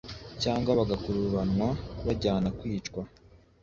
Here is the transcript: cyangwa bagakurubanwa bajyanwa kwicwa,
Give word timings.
cyangwa 0.41 0.71
bagakurubanwa 0.79 1.67
bajyanwa 2.05 2.49
kwicwa, 2.59 3.01